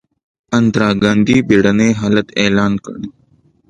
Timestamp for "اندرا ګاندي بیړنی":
0.57-1.91